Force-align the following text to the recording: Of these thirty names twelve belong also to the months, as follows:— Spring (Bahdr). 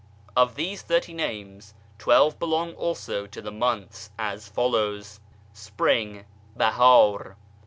Of 0.35 0.55
these 0.55 0.81
thirty 0.81 1.13
names 1.13 1.75
twelve 1.99 2.39
belong 2.39 2.73
also 2.73 3.27
to 3.27 3.39
the 3.39 3.51
months, 3.51 4.09
as 4.17 4.47
follows:— 4.49 5.19
Spring 5.67 6.25
(Bahdr). 6.57 7.35